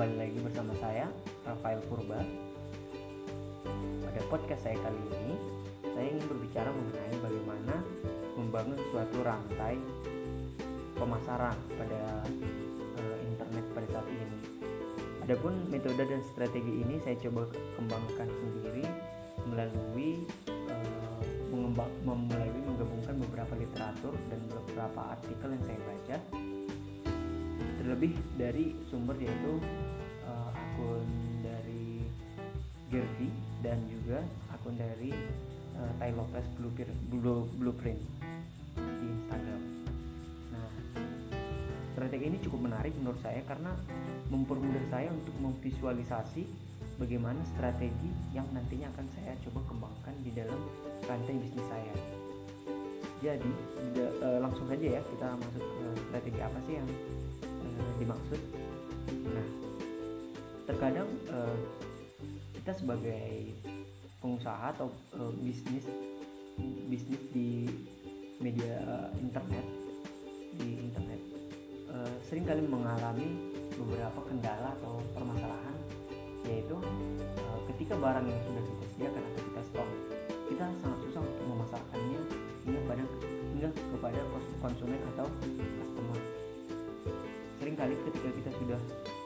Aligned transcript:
Kembali 0.00 0.16
lagi 0.16 0.40
bersama 0.40 0.72
saya, 0.80 1.12
Rafael 1.44 1.76
Purba. 1.84 2.24
Pada 4.00 4.20
podcast 4.32 4.64
saya 4.64 4.80
kali 4.80 4.96
ini, 4.96 5.36
saya 5.92 6.06
ingin 6.08 6.24
berbicara 6.24 6.72
mengenai 6.72 7.16
bagaimana 7.20 7.74
membangun 8.32 8.80
suatu 8.88 9.20
rantai 9.20 9.76
pemasaran 10.96 11.52
pada 11.76 12.24
uh, 12.96 13.16
internet 13.28 13.64
pada 13.76 13.86
saat 13.92 14.08
ini. 14.08 14.40
Adapun 15.28 15.68
metode 15.68 16.00
dan 16.00 16.24
strategi 16.32 16.80
ini 16.80 16.96
saya 17.04 17.20
coba 17.20 17.52
kembangkan 17.76 18.28
sendiri 18.40 18.88
melalui 19.52 20.24
uh, 20.48 21.20
mengembang, 21.52 21.92
melalui 22.08 22.62
menggabungkan 22.64 23.20
beberapa 23.20 23.52
literatur 23.52 24.16
dan 24.32 24.40
beberapa 24.48 25.12
artikel 25.12 25.52
yang 25.52 25.64
saya 25.68 25.80
baca 25.84 26.16
terlebih 27.80 28.12
dari 28.36 28.76
sumber 28.92 29.16
yaitu 29.18 29.56
akun 30.80 31.04
dari 31.44 32.00
Gervi 32.88 33.28
dan 33.60 33.76
juga 33.84 34.24
akun 34.56 34.80
dari 34.80 35.12
uh, 35.76 35.92
Tai 36.00 36.12
Lopez 36.16 36.46
Blueprint, 37.60 38.00
di 38.80 39.06
Instagram. 39.12 39.60
Nah, 40.56 40.68
strategi 41.92 42.24
ini 42.32 42.38
cukup 42.40 42.60
menarik 42.64 42.96
menurut 42.96 43.20
saya 43.20 43.44
karena 43.44 43.76
mempermudah 44.32 44.84
saya 44.88 45.12
untuk 45.12 45.36
memvisualisasi 45.44 46.48
bagaimana 46.96 47.40
strategi 47.52 48.08
yang 48.32 48.48
nantinya 48.56 48.88
akan 48.96 49.06
saya 49.20 49.36
coba 49.44 49.60
kembangkan 49.68 50.14
di 50.24 50.32
dalam 50.32 50.60
rantai 51.04 51.36
bisnis 51.36 51.66
saya. 51.68 51.94
Jadi, 53.20 53.52
langsung 54.40 54.64
saja 54.64 54.96
ya 54.96 55.00
kita 55.04 55.28
masuk 55.36 55.60
ke 55.60 55.86
strategi 56.08 56.40
apa 56.40 56.58
sih 56.64 56.74
yang 56.80 56.88
dimaksud 58.00 58.40
nah 59.28 59.69
terkadang 60.70 61.10
uh, 61.34 61.58
kita 62.54 62.72
sebagai 62.78 63.58
pengusaha 64.22 64.70
atau 64.70 64.86
uh, 65.18 65.34
bisnis 65.42 65.82
bisnis 66.86 67.18
di 67.34 67.66
media 68.38 68.78
internet 69.18 69.66
di 70.62 70.78
internet 70.78 71.20
uh, 71.90 72.14
sering 72.22 72.46
kali 72.46 72.62
mengalami 72.62 73.50
beberapa 73.74 74.22
kendala 74.30 74.70
atau 74.78 75.02
permasalahan 75.10 75.74
yaitu 76.46 76.78
uh, 76.78 77.58
ketika 77.74 77.98
barang 77.98 78.30
yang 78.30 78.40
sudah 78.46 78.62
kita 78.62 78.86
sediakan 78.94 79.22
atau 79.26 79.42
kita 79.42 79.60
stok 79.74 79.88
kita 80.54 80.64
sangat 80.86 80.98
susah 81.10 81.20
untuk 81.26 81.44
memasarkannya 81.50 82.20
hingga 82.62 82.80
pada 82.86 83.04
hingga 83.58 83.68
kepada 83.74 84.20
konsumen 84.62 85.00
atau 85.14 85.26
customer. 85.82 86.20
Kali 87.70 87.96
ketika 87.96 88.28
kita 88.36 88.50
sudah 88.60 88.80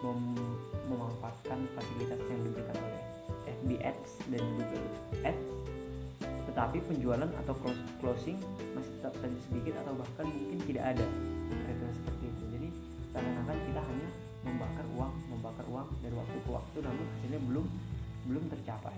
mem 0.04 0.20
memanfaatkan 0.84 1.64
fasilitas 1.72 2.20
yang 2.28 2.40
diberikan 2.44 2.76
oleh 2.76 3.02
FB 3.48 3.70
dan 4.28 4.44
Google 4.60 4.88
Ads 5.24 5.48
tetapi 6.54 6.78
penjualan 6.86 7.30
atau 7.42 7.54
closing 7.98 8.38
masih 8.78 8.92
tetap 9.00 9.16
saja 9.18 9.38
sedikit 9.50 9.74
atau 9.82 9.98
bahkan 9.98 10.28
mungkin 10.30 10.60
tidak 10.70 10.84
ada 10.94 11.02
kira 11.50 11.90
seperti 11.90 12.24
itu. 12.30 12.42
Jadi 12.54 12.68
seakan-akan 13.10 13.58
kita 13.66 13.80
hanya 13.82 14.08
membakar 14.46 14.86
uang 14.94 15.12
membakar 15.34 15.66
uang 15.66 15.88
dari 15.98 16.14
waktu 16.14 16.36
ke 16.38 16.50
waktu 16.54 16.78
namun 16.78 17.04
hasilnya 17.10 17.40
belum 17.50 17.66
belum 18.30 18.44
tercapai. 18.54 18.96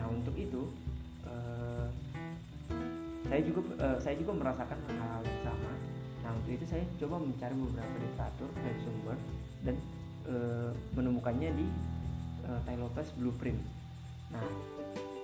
Nah 0.00 0.06
untuk 0.08 0.32
itu 0.32 0.64
uh, 1.28 1.92
saya 3.28 3.40
juga 3.44 3.60
uh, 3.76 3.98
saya 4.00 4.14
juga 4.16 4.32
merasakan 4.40 4.78
hal 4.96 5.22
yang 5.28 5.40
sama 5.44 5.70
Nah 6.26 6.34
untuk 6.34 6.58
itu 6.58 6.66
saya 6.66 6.82
coba 6.98 7.22
mencari 7.22 7.54
beberapa 7.54 7.96
literatur 8.02 8.50
dari 8.58 8.78
sumber 8.82 9.16
dan 9.62 9.76
e, 10.26 10.34
menemukannya 10.98 11.50
di 11.54 11.66
e, 12.42 12.74
Lopez 12.74 13.06
Blueprint. 13.14 13.62
Nah 14.34 14.42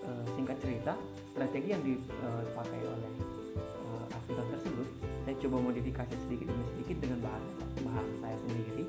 e, 0.06 0.10
singkat 0.38 0.62
cerita 0.62 0.94
strategi 1.34 1.74
yang 1.74 1.82
dipakai 1.82 2.80
oleh 2.86 3.12
e, 3.58 3.91
artikel 4.14 4.46
tersebut 4.46 4.88
saya 5.26 5.34
coba 5.42 5.56
modifikasi 5.74 6.14
sedikit 6.30 6.46
demi 6.54 6.64
sedikit 6.78 6.96
dengan 7.02 7.18
bahasa 7.26 7.50
bahasa 7.82 8.12
saya 8.22 8.36
sendiri 8.46 8.84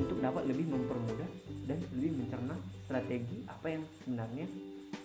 untuk 0.00 0.16
dapat 0.24 0.48
lebih 0.48 0.64
mempermudah 0.72 1.28
dan 1.68 1.76
lebih 1.92 2.16
mencerna 2.16 2.56
strategi 2.88 3.44
apa 3.44 3.66
yang 3.68 3.82
sebenarnya 4.00 4.46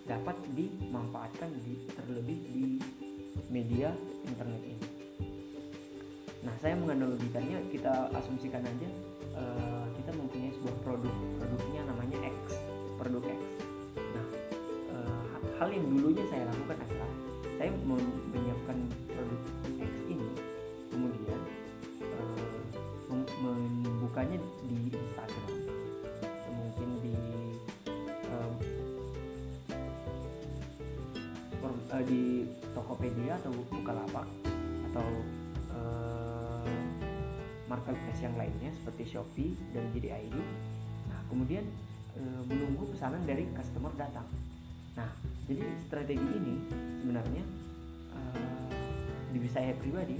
dapat 0.07 0.37
dimanfaatkan 0.55 1.49
di 1.65 1.73
terlebih 1.97 2.39
di 2.47 2.63
media 3.49 3.91
internet 4.29 4.61
ini. 4.63 4.94
Nah, 6.45 6.53
saya 6.61 6.77
menganalogikannya 6.77 7.57
kita 7.73 8.13
asumsikan 8.13 8.61
aja 8.61 8.89
uh, 9.33 9.85
kita 9.97 10.13
mempunyai 10.13 10.53
sebuah 10.53 10.77
produk, 10.85 11.15
produknya 11.41 11.81
namanya 11.89 12.17
X, 12.29 12.37
produk 13.01 13.25
X. 13.25 13.41
Nah, 13.97 14.25
uh, 14.93 15.25
hal 15.57 15.73
yang 15.73 15.89
dulunya 15.89 16.21
saya 16.29 16.45
lakukan 16.45 16.77
adalah 16.85 17.11
saya 17.57 17.73
menyiapkan 17.81 18.77
produk 19.09 19.41
X 19.81 19.91
ini, 20.05 20.29
kemudian 20.93 21.39
uh, 22.13 22.61
membukanya 23.41 24.37
di 24.69 24.93
Instagram, 24.93 25.49
mungkin 26.53 26.89
di 27.01 27.13
di 32.05 32.45
Tokopedia 32.75 33.39
atau 33.39 33.55
Bukalapak 33.71 34.27
atau 34.91 35.07
marketplace 37.75 38.23
yang 38.23 38.35
lainnya 38.39 38.71
seperti 38.79 39.03
Shopee 39.11 39.51
dan 39.75 39.83
JDID. 39.91 40.35
Nah, 41.11 41.19
kemudian 41.27 41.67
e, 42.15 42.23
menunggu 42.47 42.87
pesanan 42.95 43.19
dari 43.27 43.43
customer 43.51 43.91
datang. 43.99 44.23
Nah, 44.95 45.11
jadi 45.51 45.67
strategi 45.83 46.23
ini 46.23 46.55
sebenarnya 47.03 47.43
e, 48.15 48.19
di 49.35 49.49
saya 49.51 49.75
pribadi 49.75 50.15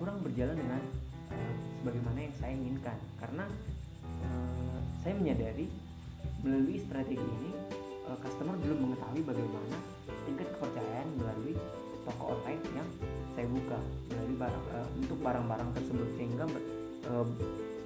kurang 0.00 0.24
berjalan 0.24 0.56
dengan 0.56 0.80
e, 1.28 1.36
sebagaimana 1.84 2.18
yang 2.24 2.34
saya 2.40 2.52
inginkan 2.56 2.98
karena 3.20 3.44
e, 4.24 4.28
saya 5.04 5.14
menyadari 5.20 5.68
melalui 6.40 6.80
strategi 6.80 7.20
ini 7.20 7.52
e, 8.08 8.10
customer 8.24 8.56
belum 8.64 8.80
mengetahui 8.80 9.22
bagaimana 9.28 9.76
tingkat 10.24 10.48
kepercayaan 10.56 11.08
melalui 11.20 11.54
toko 12.04 12.36
online 12.36 12.64
yang 12.76 12.88
saya 13.32 13.46
buka 13.48 13.78
melalui 14.12 14.36
barang 14.36 14.64
uh, 14.76 14.88
untuk 15.00 15.18
barang-barang 15.24 15.70
tersebut 15.74 16.08
sehingga 16.20 16.44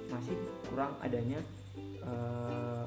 masih 0.09 0.35
kurang 0.69 0.93
adanya 1.03 1.39
uh, 2.05 2.85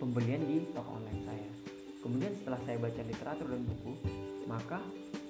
pembelian 0.00 0.40
di 0.48 0.64
toko 0.72 0.96
online 0.96 1.22
saya. 1.24 1.50
Kemudian 2.00 2.32
setelah 2.40 2.60
saya 2.64 2.76
baca 2.80 3.00
literatur 3.04 3.46
dan 3.52 3.62
buku, 3.68 3.92
maka 4.48 4.80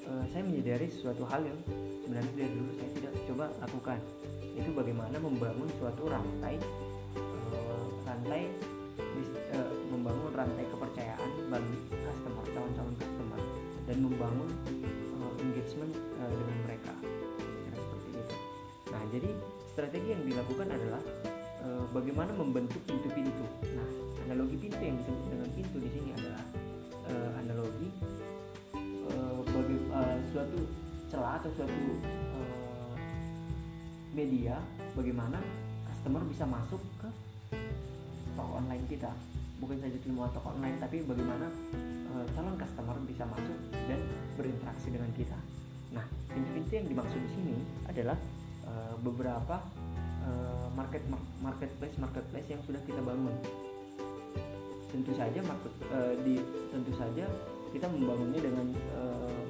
uh, 0.06 0.24
saya 0.30 0.42
menyadari 0.46 0.86
sesuatu 0.90 1.26
hal 1.26 1.42
yang 1.42 1.58
sebenarnya 2.06 2.34
dari 2.38 2.52
dulu 2.54 2.70
saya 2.78 2.90
tidak 2.94 3.12
coba 3.26 3.46
lakukan. 3.58 3.98
Itu 4.54 4.70
bagaimana 4.74 5.16
membangun 5.18 5.68
suatu 5.78 6.02
rantai 6.06 6.54
uh, 7.18 7.86
rantai 8.06 8.50
uh, 9.54 9.72
membangun 9.90 10.30
rantai 10.34 10.64
kepercayaan 10.70 11.30
bagi 11.50 11.76
customer 11.90 12.44
calon-calon 12.54 12.94
customer 12.98 13.40
dan 13.90 13.96
membangun 14.06 14.50
engagement 15.40 15.92
dengan 16.20 16.58
mereka 16.68 16.79
jadi 19.10 19.30
strategi 19.66 20.08
yang 20.14 20.22
dilakukan 20.22 20.68
adalah 20.70 21.02
e, 21.62 21.68
bagaimana 21.90 22.30
membentuk 22.34 22.78
pintu-pintu. 22.86 23.44
Nah, 23.74 23.88
analogi 24.26 24.56
pintu 24.58 24.78
yang 24.78 24.96
disebut 25.02 25.24
dengan 25.30 25.50
pintu 25.54 25.76
di 25.82 25.90
sini 25.90 26.10
adalah 26.14 26.42
e, 27.10 27.14
analogi 27.42 27.88
e, 28.74 29.14
bagi 29.50 29.76
e, 29.78 30.00
suatu 30.30 30.60
celah 31.10 31.42
atau 31.42 31.50
suatu 31.58 31.82
e, 32.06 32.40
media 34.14 34.58
bagaimana 34.94 35.38
customer 35.90 36.22
bisa 36.26 36.44
masuk 36.46 36.82
ke 37.02 37.08
toko 38.38 38.62
online 38.62 38.86
kita. 38.86 39.10
Bukan 39.60 39.76
saja 39.76 39.98
cuma 40.00 40.24
toko 40.32 40.56
online, 40.56 40.78
tapi 40.80 41.04
bagaimana 41.04 41.46
e, 41.74 42.14
calon 42.32 42.56
customer 42.56 42.96
bisa 43.04 43.26
masuk 43.26 43.58
dan 43.74 44.00
berinteraksi 44.38 44.88
dengan 44.88 45.10
kita. 45.18 45.38
Nah, 45.90 46.06
pintu-pintu 46.30 46.70
yang 46.78 46.86
dimaksud 46.86 47.18
di 47.18 47.30
sini 47.34 47.56
adalah 47.90 48.14
Eh, 48.70 48.94
beberapa 49.02 49.56
uh, 50.22 50.68
market 50.78 51.02
marketplace 51.42 51.96
marketplace 51.98 52.48
yang 52.54 52.62
sudah 52.62 52.78
kita 52.86 53.02
bangun. 53.02 53.34
Tentu 54.94 55.10
saja 55.18 55.40
market 55.42 55.74
uh, 55.90 56.14
di 56.22 56.38
tentu 56.70 56.92
saja 56.94 57.26
kita 57.74 57.86
membangunnya 57.90 58.38
dengan 58.38 58.66
uh, 58.94 59.42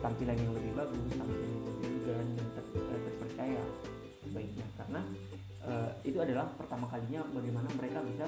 tampilan 0.00 0.36
yang 0.36 0.52
lebih 0.56 0.72
bagus 0.72 1.12
tampilan 1.12 1.44
yang 1.44 1.64
lebih 1.68 1.84
elegan 1.92 2.26
dan 2.32 2.48
ter, 2.56 2.64
uh, 2.72 3.00
terpercaya 3.04 3.62
sebaiknya. 4.24 4.66
Karena 4.80 5.00
uh, 5.68 5.90
itu 6.00 6.16
adalah 6.16 6.46
pertama 6.56 6.88
kalinya 6.88 7.20
bagaimana 7.36 7.68
mereka 7.76 8.00
bisa 8.00 8.26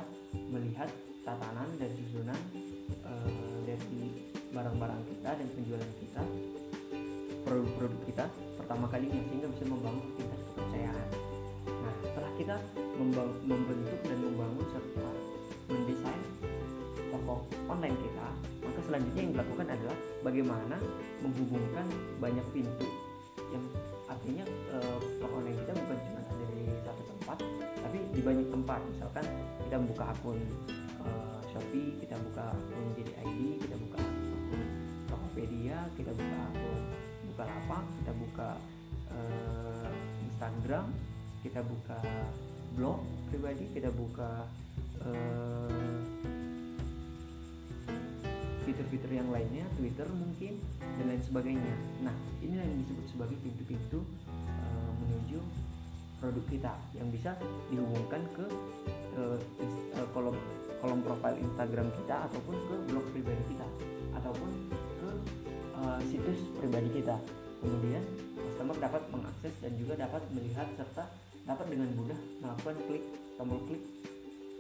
melihat 0.53 0.91
tatanan 1.25 1.69
dan 1.81 1.91
susunan 1.97 2.41
uh, 3.09 3.57
dari 3.65 4.21
barang-barang 4.53 5.01
kita 5.17 5.31
dan 5.33 5.49
penjualan 5.57 5.93
kita 5.97 6.23
produk-produk 7.49 8.01
kita 8.05 8.27
pertama 8.65 8.89
kalinya 8.89 9.21
sehingga 9.29 9.49
bisa 9.53 9.65
membangun 9.69 10.09
tingkat 10.17 10.41
kepercayaan. 10.49 11.09
Nah 11.69 11.95
setelah 12.01 12.31
kita 12.41 12.57
membentuk 13.45 14.01
dan 14.09 14.19
membangun 14.25 14.65
serta 14.73 15.09
mendesain 15.69 16.23
toko 17.13 17.45
online 17.69 17.97
kita 18.01 18.27
maka 18.65 18.81
selanjutnya 18.89 19.21
yang 19.21 19.33
dilakukan 19.37 19.67
adalah 19.69 19.97
bagaimana 20.25 20.77
menghubungkan 21.21 21.87
banyak 22.17 22.47
pintu 22.57 22.89
yang 23.53 23.65
artinya 24.09 24.45
eh, 24.49 24.99
toko 25.21 25.35
online 25.45 25.61
kita 25.61 25.73
bukan 25.77 25.99
cuma 26.09 26.21
ada 26.25 26.45
di 26.57 26.65
satu 26.89 27.03
tempat 27.05 27.39
tapi 27.85 27.99
di 28.17 28.21
banyak 28.25 28.49
tempat. 28.49 28.81
Misalkan 28.97 29.25
kita 29.69 29.77
membuka 29.77 30.05
akun 30.09 30.41
eh, 31.05 31.39
Shopee 31.53 32.01
kita 32.01 32.17
buka 32.17 32.49
akun 32.49 32.84
Bukalapak 37.75 37.91
kita 37.99 38.13
buka 38.15 38.49
eh, 39.11 39.91
Instagram 40.31 40.87
kita 41.43 41.61
buka 41.67 41.99
blog 42.79 43.03
pribadi 43.35 43.67
kita 43.75 43.91
buka 43.91 44.47
eh, 45.03 45.99
fitur-fitur 48.63 49.11
yang 49.11 49.27
lainnya 49.35 49.67
Twitter 49.75 50.07
mungkin 50.15 50.63
dan 50.79 51.05
lain 51.11 51.23
sebagainya. 51.27 51.75
Nah 52.07 52.15
ini 52.47 52.63
yang 52.63 52.79
disebut 52.81 53.07
sebagai 53.13 53.37
pintu-pintu 53.45 54.01
uh, 54.49 54.91
menuju 55.05 55.37
produk 56.17 56.45
kita 56.49 56.73
yang 56.97 57.13
bisa 57.13 57.37
dihubungkan 57.69 58.25
ke 58.33 58.47
uh, 59.21 59.37
uh, 60.01 60.07
kolom 60.17 60.33
kolom 60.81 61.05
profil 61.05 61.37
Instagram 61.45 61.93
kita 61.93 62.25
ataupun 62.31 62.57
ke 62.57 62.75
blog 62.89 63.05
pribadi 63.13 63.45
kita 63.53 63.67
ataupun 64.17 64.49
ke 64.73 65.11
uh, 65.85 66.01
situs 66.09 66.41
pribadi 66.57 67.05
kita 67.05 67.21
kemudian 67.65 68.05
customer 68.37 68.77
dapat 68.77 69.03
mengakses 69.09 69.55
dan 69.65 69.73
juga 69.81 69.97
dapat 69.97 70.21
melihat 70.37 70.69
serta 70.77 71.09
dapat 71.49 71.67
dengan 71.73 71.89
mudah 71.97 72.21
melakukan 72.45 72.77
klik 72.89 73.05
tombol 73.41 73.61
klik 73.65 73.83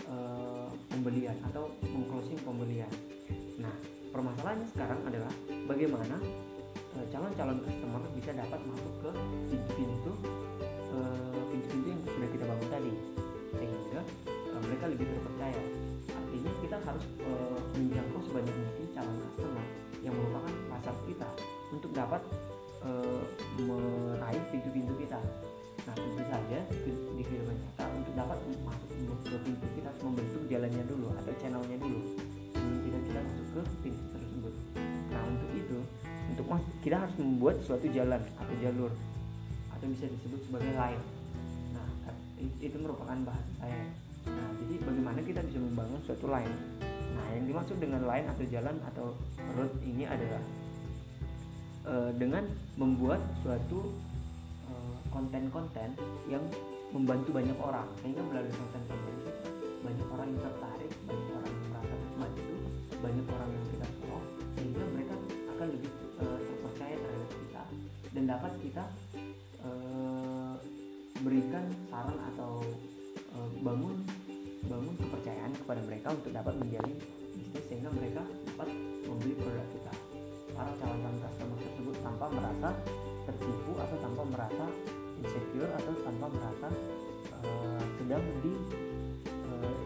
uh, 0.08 0.68
pembelian 0.88 1.36
atau 1.52 1.68
mengclosing 1.84 2.40
pembelian. 2.40 2.88
Nah 3.60 3.72
permasalahannya 4.08 4.68
sekarang 4.72 5.00
adalah 5.04 5.32
bagaimana 5.66 6.16
eh, 6.94 7.06
calon-calon 7.10 7.58
customer 7.66 8.02
bisa 8.14 8.30
dapat 8.30 8.60
masuk 8.62 8.94
ke 9.02 9.10
pintu-pintu 9.50 10.12
eh, 10.94 11.42
pintu-pintu 11.50 11.86
yang 11.92 12.02
sudah 12.06 12.28
kita 12.30 12.44
bangun 12.46 12.68
tadi 12.70 12.92
sehingga 13.54 14.00
mereka 14.64 14.84
lebih 14.86 15.06
terpercaya. 15.10 15.62
Artinya 16.14 16.52
kita 16.62 16.76
harus 16.78 17.04
menjangkau 17.74 18.20
sebanyak 18.22 18.54
mungkin 18.54 18.86
calon 18.94 19.16
customer 19.18 19.66
yang 20.02 20.14
merupakan 20.14 20.54
pasar 20.70 20.94
kita 21.10 21.28
untuk 21.74 21.90
dapat 21.90 22.22
uh, 22.84 23.22
meraih 23.60 24.44
pintu-pintu 24.52 24.92
kita. 25.00 25.20
Nah 25.84 25.94
tentu 25.96 26.22
saja 26.28 26.58
di 26.70 27.22
kehidupan 27.24 27.56
nyata 27.56 27.84
untuk 27.92 28.14
dapat 28.16 28.38
masuk 28.64 28.88
ke 29.28 29.38
pintu 29.44 29.66
kita 29.76 29.86
harus 29.90 30.02
membentuk 30.04 30.42
jalannya 30.48 30.84
dulu 30.88 31.06
atau 31.18 31.32
channelnya 31.40 31.78
dulu 31.80 32.00
ke 33.54 33.62
pintu 33.86 34.02
tersebut. 34.10 34.54
Nah 35.14 35.22
untuk 35.30 35.50
itu 35.54 35.78
untuk 36.34 36.46
kita 36.82 36.96
harus 36.98 37.14
membuat 37.22 37.56
suatu 37.62 37.86
jalan 37.94 38.18
atau 38.18 38.54
jalur 38.58 38.90
atau 39.70 39.86
bisa 39.86 40.10
disebut 40.10 40.40
sebagai 40.50 40.74
line 40.74 41.04
nah 41.70 41.86
itu 42.58 42.76
merupakan 42.82 43.14
bahasa 43.22 43.50
saya. 43.62 43.78
Nah 44.26 44.48
jadi 44.58 44.74
bagaimana 44.82 45.20
kita 45.22 45.40
bisa 45.46 45.58
membangun 45.62 46.00
suatu 46.02 46.26
line 46.26 46.54
nah 47.14 47.26
yang 47.30 47.46
dimaksud 47.46 47.78
dengan 47.78 48.02
line 48.02 48.26
atau 48.26 48.44
jalan 48.50 48.76
atau 48.90 49.06
road 49.54 49.70
ini 49.86 50.02
adalah 50.02 50.42
uh, 51.86 52.10
dengan 52.16 52.44
membuat 52.80 53.20
suatu 53.44 53.92
eh, 54.68 54.96
konten-konten 55.12 55.94
uh, 55.96 56.18
yang 56.26 56.44
membantu 56.90 57.30
banyak 57.32 57.58
orang. 57.60 57.88
Sehingga 58.02 58.22
melalui 58.24 58.52
konten-konten 58.52 59.14
banyak 59.84 60.08
orang 60.16 60.26
yang 60.32 60.40
tertarik 60.40 60.92
banyak 61.04 61.28
orang 61.36 61.52
yang 61.52 61.66
merasa 61.68 61.92
terbantu 61.92 62.54
banyak 63.04 63.26
orang 63.28 63.48
yang 63.52 63.66
kita 63.68 63.86
follow 64.00 64.22
sehingga 64.56 64.82
mereka 64.96 65.14
akan 65.52 65.66
lebih 65.76 65.92
uh, 66.24 66.38
terpercaya 66.40 66.96
terhadap 66.96 67.30
kita 67.36 67.62
dan 68.16 68.22
dapat 68.24 68.52
kita 68.64 68.84
uh, 69.60 70.56
berikan 71.20 71.64
saran 71.92 72.18
atau 72.32 72.64
uh, 73.36 73.48
bangun 73.60 74.00
bangun 74.64 74.96
kepercayaan 74.96 75.52
kepada 75.52 75.80
mereka 75.84 76.08
untuk 76.16 76.32
dapat 76.32 76.54
menjadi 76.56 76.92
bisnis 77.36 77.64
sehingga 77.68 77.92
mereka 77.92 78.24
dapat 78.48 78.68
membeli 79.04 79.36
produk 79.36 79.68
kita. 79.68 79.92
Para 80.56 80.72
calon-calon 80.80 81.18
customer 81.20 81.58
tanpa 82.04 82.28
merasa 82.28 82.68
tertipu 83.24 83.72
atau 83.80 83.96
tanpa 84.04 84.22
merasa 84.28 84.64
insecure 85.24 85.72
atau 85.80 85.92
tanpa 86.04 86.26
merasa 86.28 86.68
uh, 87.40 87.82
sedang 87.96 88.22
di 88.44 88.52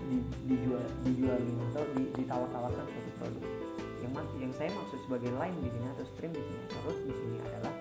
di, 0.08 0.18
dijual 0.48 0.84
dijualin 1.04 1.56
atau 1.72 1.84
di, 1.94 2.02
ditawar-tawarkan 2.16 2.84
suatu 2.88 3.10
produk. 3.20 3.44
Yang 4.00 4.12
yang 4.40 4.52
saya 4.56 4.70
maksud 4.72 4.98
sebagai 5.04 5.30
line 5.36 5.56
di 5.60 5.68
sini 5.68 5.86
atau 5.92 6.04
stream 6.16 6.32
di 6.32 6.42
sini 6.42 6.64
terus 6.72 6.98
di 7.04 7.12
sini 7.14 7.36
adalah 7.44 7.74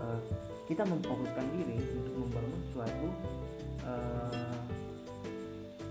uh, 0.00 0.18
kita 0.64 0.82
memfokuskan 0.88 1.46
diri 1.52 1.76
untuk 1.76 2.14
membangun 2.24 2.60
suatu 2.72 3.08
uh, 3.84 4.56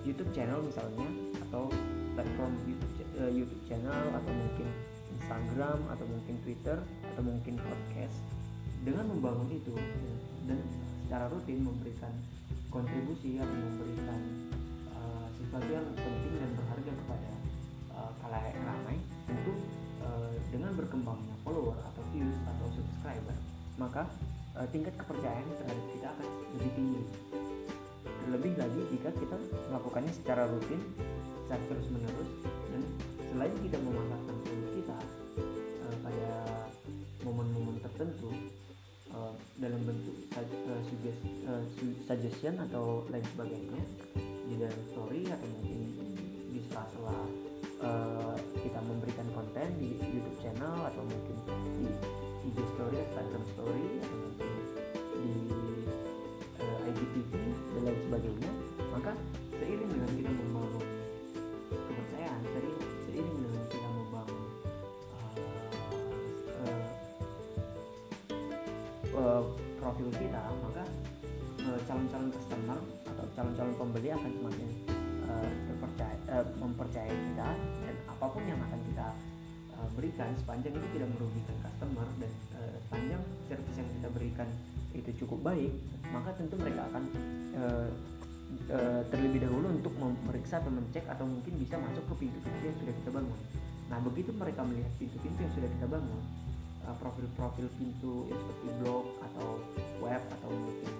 YouTube 0.04 0.32
channel 0.34 0.60
misalnya 0.66 1.08
atau 1.48 1.70
platform 2.18 2.54
YouTube 2.66 3.12
uh, 3.22 3.32
YouTube 3.32 3.64
channel 3.70 4.04
atau 4.18 4.32
mungkin 4.34 4.68
Instagram 5.14 5.80
atau 5.94 6.06
mungkin 6.10 6.36
Twitter 6.42 6.78
atau 7.14 7.24
mungkin 7.24 7.56
podcast 7.62 8.18
dengan 8.82 9.06
membangun 9.14 9.48
itu 9.54 9.78
dan 10.50 10.60
secara 11.06 11.30
rutin 11.30 11.62
memberikan 11.62 12.12
kontribusi 12.74 13.38
atau 13.38 13.54
memberikan 13.54 14.20
sesuatu 15.54 15.70
yang 15.70 15.86
penting 15.86 16.34
dan 16.42 16.50
berharga 16.58 16.92
kepada 16.98 17.32
uh, 17.94 18.10
kalayak 18.26 18.58
ramai 18.66 18.98
tentu 19.30 19.54
uh, 20.02 20.34
dengan 20.50 20.74
berkembangnya 20.74 21.38
follower 21.46 21.78
atau 21.78 22.02
views 22.10 22.34
atau 22.42 22.66
subscriber 22.74 23.38
maka 23.78 24.10
uh, 24.58 24.66
tingkat 24.74 24.98
kepercayaan 24.98 25.46
terhadap 25.62 25.86
kita 25.94 26.08
akan 26.10 26.28
lebih 26.58 26.72
tinggi. 26.74 27.02
Terlebih 28.02 28.54
lagi 28.58 28.82
jika 28.98 29.10
kita 29.14 29.38
melakukannya 29.70 30.10
secara 30.18 30.50
rutin 30.50 30.82
secara 31.46 31.62
terus 31.70 31.88
menerus 31.94 32.32
dan 32.74 32.82
selain 33.30 33.54
kita 33.62 33.78
memasarkan 33.78 34.36
produk 34.42 34.72
kita 34.74 34.98
dalam 39.64 39.80
bentuk 39.88 40.16
uh, 40.36 41.64
suggestion 42.04 42.60
atau 42.68 43.08
lain 43.08 43.24
sebagainya 43.32 43.82
di 44.44 44.60
dalam 44.60 44.82
story 44.92 45.24
atau 45.32 45.48
mungkin 45.48 45.80
di 46.52 46.60
sela-sela 46.68 47.16
uh, 47.80 48.36
kita 48.60 48.80
memberikan 48.84 49.24
konten 49.32 49.68
di 49.80 49.96
YouTube 50.04 50.38
channel 50.44 50.76
atau 50.84 51.00
mungkin 51.08 51.38
di 51.80 51.88
IG 52.52 52.60
story, 52.76 53.00
Instagram 53.08 53.44
story 53.56 53.86
atau 54.04 54.18
mungkin 54.20 54.52
di 55.24 55.34
uh, 56.60 56.78
eh, 56.84 56.90
IGTV 56.92 57.32
dan 57.48 57.82
lain 57.88 58.00
sebagainya 58.12 58.52
maka 58.92 59.12
seiring 59.64 59.90
dengan 59.96 60.12
kita 60.12 60.32
kita 70.12 70.42
maka 70.64 70.84
calon-calon 71.88 72.30
customer 72.36 72.80
calon-calon 73.34 73.76
pembeli 73.80 74.10
akan 74.12 74.32
semakin 74.36 74.70
uh, 75.28 75.50
terpercaya 75.70 76.18
uh, 76.30 76.46
mempercayai 76.60 77.16
kita 77.16 77.50
dan 77.58 77.96
apa 78.10 78.26
pun 78.28 78.44
yang 78.46 78.60
akan 78.60 78.80
kita 78.92 79.08
uh, 79.78 79.90
berikan 79.96 80.30
sepanjang 80.38 80.74
itu 80.76 80.88
tidak 80.98 81.10
merugikan 81.18 81.56
customer 81.64 82.08
dan 82.20 82.32
uh, 82.60 82.76
sepanjang 82.88 83.22
service 83.50 83.78
yang 83.80 83.90
kita 84.00 84.08
berikan 84.12 84.50
itu 84.94 85.10
cukup 85.26 85.40
baik 85.42 85.72
maka 86.14 86.30
tentu 86.38 86.56
mereka 86.62 86.86
akan 86.94 87.04
uh, 87.58 87.90
uh, 88.70 89.02
terlebih 89.10 89.50
dahulu 89.50 89.74
untuk 89.74 89.94
memeriksa 89.98 90.62
atau 90.62 90.70
mencek 90.70 91.06
atau 91.10 91.26
mungkin 91.26 91.54
bisa 91.58 91.76
masuk 91.82 92.04
ke 92.14 92.28
pintu-pintu 92.28 92.62
yang 92.62 92.78
sudah 92.78 92.94
kita 93.02 93.10
bangun. 93.10 93.40
Nah 93.90 94.00
begitu 94.06 94.32
mereka 94.38 94.62
melihat 94.62 94.94
pintu-pintu 95.02 95.40
yang 95.42 95.54
sudah 95.58 95.70
kita 95.74 95.88
bangun 95.90 96.24
profil-profil 96.84 97.68
uh, 97.68 97.74
pintu 97.80 98.28
ya 98.28 98.36
seperti 98.36 98.68
blog 98.84 99.06
atau 99.32 99.48
web 100.04 100.22
atau 100.40 100.50
mungkin 100.52 100.94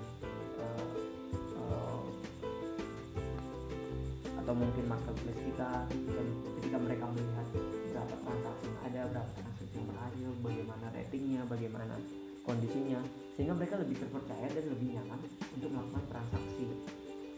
atau 4.44 4.60
mungkin 4.60 4.86
marketplace 4.92 5.40
kita 5.40 5.88
dan 5.88 6.28
ketika 6.60 6.78
mereka 6.84 7.08
melihat 7.16 7.48
berapa 7.96 8.16
transaksi 8.28 8.68
yang 8.68 8.80
ada 8.84 9.02
berapa 9.16 9.32
transaksi 9.40 9.76
yang 9.80 9.88
berhasil 9.88 10.30
bagaimana 10.44 10.86
ratingnya 10.92 11.42
bagaimana 11.48 11.96
kondisinya 12.44 13.00
sehingga 13.40 13.56
mereka 13.56 13.80
lebih 13.80 14.04
terpercaya 14.04 14.52
dan 14.52 14.66
lebih 14.68 15.00
nyaman 15.00 15.20
untuk 15.56 15.70
melakukan 15.72 16.06
transaksi 16.12 16.66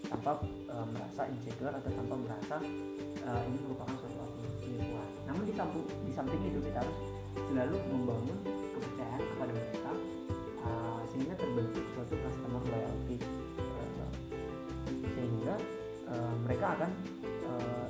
tanpa 0.09 0.43
e, 0.49 0.75
merasa 0.91 1.21
insecure 1.29 1.71
atau 1.77 1.91
tanpa 1.93 2.15
merasa 2.17 2.55
e, 3.21 3.29
ini 3.53 3.57
merupakan 3.63 3.95
suatu 4.01 4.41
penipuan 4.65 5.09
namun 5.29 5.43
di 5.45 5.53
samping, 5.53 5.85
di 5.85 6.11
samping 6.11 6.41
itu 6.41 6.57
kita 6.57 6.81
harus 6.81 7.14
selalu 7.51 7.77
membangun 7.91 8.37
kepercayaan 8.45 9.23
kepada 9.23 9.51
mereka 9.51 9.91
e, 10.63 10.69
sehingga 11.13 11.35
terbentuk 11.39 11.85
suatu 11.95 12.15
customer 12.19 12.63
loyalty 12.67 13.17
akan 16.75 16.91
uh, 17.47 17.87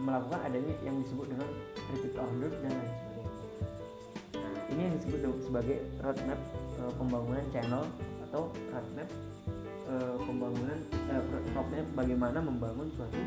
melakukan 0.00 0.40
adanya 0.48 0.74
yang 0.80 0.96
disebut 1.04 1.26
dengan 1.28 1.48
repeat 1.92 2.14
order 2.16 2.50
dan 2.64 2.72
lain 2.72 2.92
sebagainya. 2.96 3.34
Ini 4.70 4.80
yang 4.86 4.94
disebut 4.96 5.20
sebagai 5.44 5.76
roadmap 6.00 6.40
uh, 6.80 6.92
pembangunan 6.96 7.44
channel 7.52 7.84
atau 8.30 8.42
roadmap 8.72 9.08
uh, 9.90 10.16
pembangunan 10.24 10.78
uh, 11.12 11.22
roadmap 11.28 11.66
bagaimana 11.92 12.38
membangun 12.40 12.88
suatu 12.96 13.20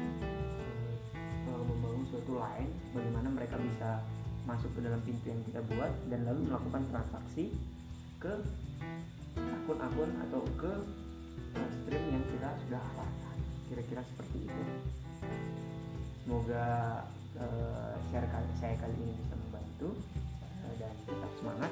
uh, 1.54 1.64
membangun 1.70 2.04
suatu 2.10 2.32
line, 2.42 2.72
bagaimana 2.98 3.28
mereka 3.30 3.56
bisa 3.62 4.02
masuk 4.44 4.70
ke 4.76 4.80
dalam 4.84 5.00
pintu 5.08 5.32
yang 5.32 5.42
kita 5.48 5.62
buat 5.72 5.92
dan 6.12 6.28
lalu 6.28 6.52
melakukan 6.52 6.84
transaksi 6.92 7.56
ke 8.20 8.34
akun-akun 9.38 10.12
atau 10.30 10.42
ke 10.60 10.74
stream 11.84 12.04
yang 12.12 12.24
kita 12.28 12.50
sudah 12.68 12.82
arahkan 12.82 13.38
kira-kira 13.72 14.02
seperti 14.04 14.38
itu. 14.48 14.64
Semoga 16.24 16.66
uh, 17.40 17.96
share 18.12 18.28
kali, 18.32 18.50
saya 18.60 18.76
kali 18.80 18.96
ini 18.96 19.14
bisa 19.16 19.36
membantu 19.40 19.90
uh, 20.64 20.74
dan 20.80 20.94
tetap 21.08 21.32
semangat 21.40 21.72